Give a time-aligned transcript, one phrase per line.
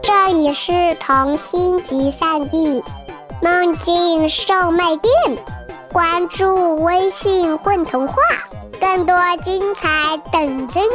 [0.00, 2.80] 这里是童心集散地，
[3.42, 5.12] 梦境售卖店。
[5.92, 8.14] 关注微信“混童话”，
[8.80, 10.86] 更多精彩等着你。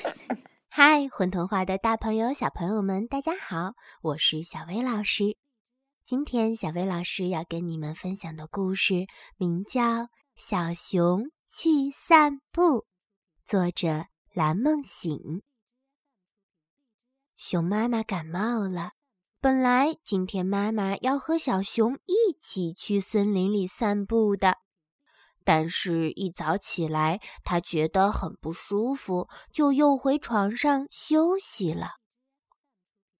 [0.70, 5.36] 嗨，混童话的大朋友、小朋友们，大家好，我是小薇老师。
[6.02, 9.06] 今天，小薇老师要跟你们分享的故事
[9.36, 9.82] 名叫
[10.34, 12.62] 《小熊去散步》，
[13.44, 15.42] 作者蓝梦醒。
[17.42, 18.90] 熊妈妈感冒了，
[19.40, 24.58] 本来今天妈妈要和小熊一起去森林里散步的，
[25.42, 31.92] 但是，一早起来，她觉得很不舒服，就又回床上休息了。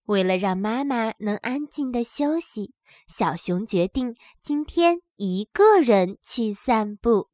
[0.05, 2.75] 为了让妈妈能安静的休息，
[3.09, 7.30] 小熊决定今天一个人去散步。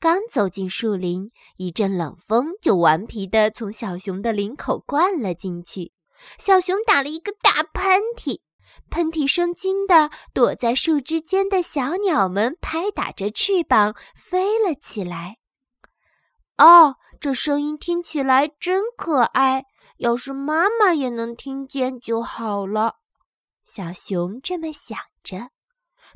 [0.00, 5.92] 刚走进树林，一阵冷风就顽皮地从小熊的领口灌了进去。
[6.38, 8.40] 小熊打了一个大喷嚏，
[8.90, 15.38] 喷嚏声惊得躲在树枝间的小鸟们拍打着翅膀飞了起来。
[16.58, 19.64] 哦，这声音听起来真可爱，
[19.96, 22.98] 要是妈妈也能听见就好了。
[23.64, 25.50] 小熊这么想着，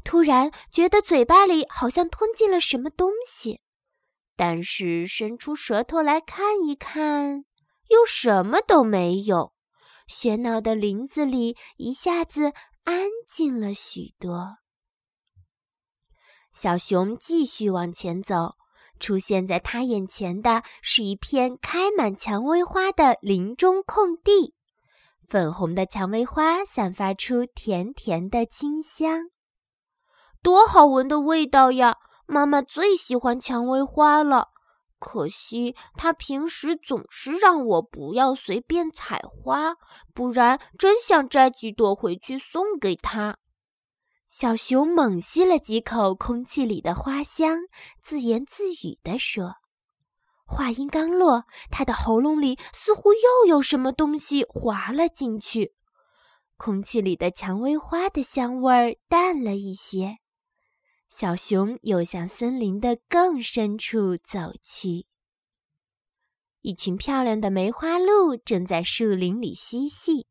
[0.05, 3.61] 突然觉得嘴巴里好像吞进了什么东西。
[4.36, 7.44] 但是伸出舌头来看一看，
[7.88, 9.52] 又什么都没有。
[10.08, 12.53] 喧闹的林子里一下子
[12.84, 14.58] 安静了许多。
[16.53, 18.56] 小熊继续往前走，
[19.00, 24.55] 出现在他眼前的是一片开满蔷薇花的林中空地。
[25.27, 29.30] 粉红的蔷薇花散发出甜甜的清香，
[30.42, 31.97] 多好闻的味道呀！
[32.27, 34.48] 妈妈最喜欢蔷薇花了，
[34.98, 39.75] 可惜她平时总是让我不要随便采花，
[40.15, 43.39] 不然真想摘几朵回去送给她。
[44.28, 47.59] 小熊猛吸了几口空气里的花香，
[48.00, 49.56] 自言自语地说
[50.47, 55.75] ：“话音刚落，他的喉咙里似乎又有什么东西滑了进去，
[56.56, 60.16] 空气里的蔷薇花的香味儿淡了一些。”
[61.15, 65.06] 小熊又向森林的更深处走去。
[66.62, 70.27] 一群漂亮的梅花鹿正在树林里嬉戏，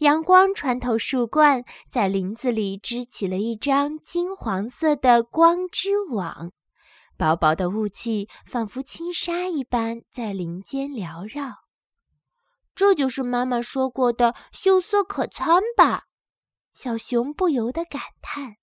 [0.00, 6.52] 阳光穿透树冠，在林子里织起了一张金黄色的光之网。
[7.16, 11.54] 薄薄的雾气仿佛轻纱一般在林间缭绕。
[12.74, 16.04] 这就是妈妈说过的秀色可餐吧？
[16.74, 18.56] 小熊不由得感叹。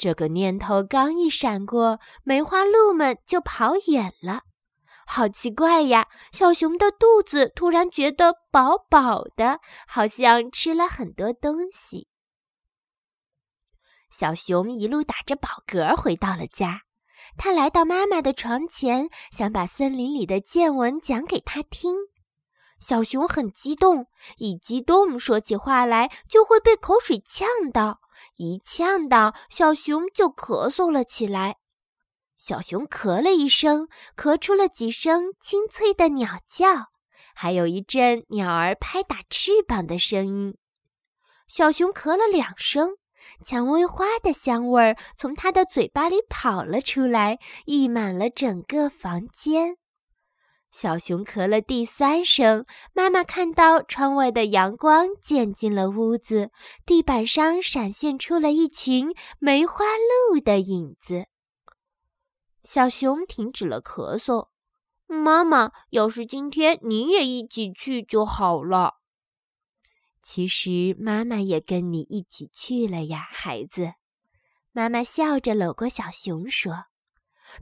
[0.00, 4.44] 这个念头刚一闪过，梅花鹿们就跑远了。
[5.06, 6.08] 好奇怪呀！
[6.32, 12.08] 小熊的肚子突然觉得饱饱的，好像吃了很多东西。
[14.08, 16.80] 小熊一路打着饱嗝回到了家。
[17.36, 21.94] 他来到妈妈的床前，想把森林里的见闻讲给她听。
[22.78, 24.06] 小熊很激动，
[24.38, 28.00] 一激动说起话来就会被口水呛到。
[28.36, 31.56] 一呛到，小熊就咳嗽了起来。
[32.36, 36.86] 小熊咳了一声，咳出了几声清脆的鸟叫，
[37.34, 40.56] 还有一阵鸟儿拍打翅膀的声音。
[41.46, 42.96] 小熊咳了两声，
[43.44, 49.76] 蔷薇花的香味儿从它的嘴巴里跑了出来，溢满了整个房间。
[50.70, 56.50] 小熊咳了第三声，妈妈看到窗外的阳光渐进了屋子，
[56.86, 59.84] 地板上闪现出了一群梅花
[60.30, 61.26] 鹿的影子。
[62.62, 64.48] 小熊停止了咳嗽。
[65.06, 69.00] 妈妈，要是今天你也一起去就好了。
[70.22, 73.94] 其实妈妈也跟你一起去了呀，孩子。
[74.70, 76.84] 妈妈笑着搂过小熊说：“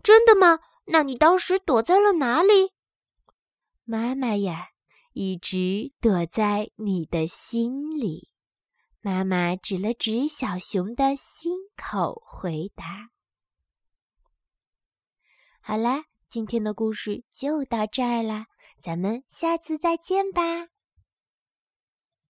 [0.05, 0.59] 真的吗？
[0.89, 2.73] 那你当时躲在了哪里？”
[3.91, 4.69] 妈妈呀，
[5.15, 8.29] 一直躲在你的心里。
[9.01, 13.09] 妈妈指了指小熊的心口，回答
[15.63, 18.49] ：“好啦，今天的故事就到这儿啦，
[18.79, 20.69] 咱们下次再见吧。”